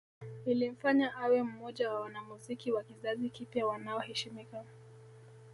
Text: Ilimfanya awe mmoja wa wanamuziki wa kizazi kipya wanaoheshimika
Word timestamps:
Ilimfanya 0.45 1.11
awe 1.15 1.43
mmoja 1.43 1.91
wa 1.93 1.99
wanamuziki 1.99 2.71
wa 2.71 2.83
kizazi 2.83 3.29
kipya 3.29 3.65
wanaoheshimika 3.65 4.63